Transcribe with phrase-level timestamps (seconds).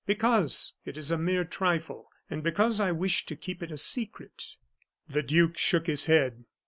[0.07, 4.55] "Because it is a mere trifle, and because I wish to keep it a secret."
[5.07, 6.45] The duke shook his head.